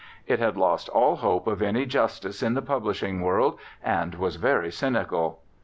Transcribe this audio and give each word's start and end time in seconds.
It 0.25 0.39
had 0.39 0.57
lost 0.57 0.89
all 0.89 1.17
hope 1.17 1.45
of 1.45 1.61
any 1.61 1.85
justice 1.85 2.41
in 2.41 2.55
the 2.55 2.63
publishing 2.63 3.21
world, 3.21 3.59
and 3.83 4.15
was 4.15 4.37
very 4.37 4.71
cynical. 4.71 5.41